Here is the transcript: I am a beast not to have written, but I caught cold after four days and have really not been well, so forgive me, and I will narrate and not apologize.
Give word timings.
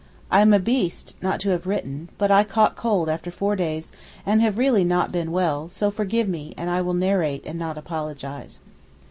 I 0.31 0.41
am 0.41 0.51
a 0.51 0.57
beast 0.57 1.15
not 1.21 1.39
to 1.41 1.49
have 1.49 1.67
written, 1.67 2.09
but 2.17 2.31
I 2.31 2.43
caught 2.43 2.75
cold 2.75 3.07
after 3.07 3.29
four 3.29 3.55
days 3.55 3.91
and 4.25 4.41
have 4.41 4.57
really 4.57 4.83
not 4.83 5.11
been 5.11 5.31
well, 5.31 5.69
so 5.69 5.91
forgive 5.91 6.27
me, 6.27 6.55
and 6.57 6.71
I 6.71 6.81
will 6.81 6.95
narrate 6.95 7.45
and 7.45 7.59
not 7.59 7.77
apologize. 7.77 8.61